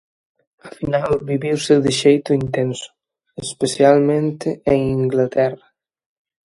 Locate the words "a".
0.67-0.69